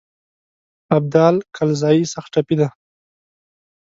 ابدال 0.97 1.35
کلزايي 1.55 2.03
سخت 2.13 2.29
ټپي 2.33 2.55
دی. 2.59 2.67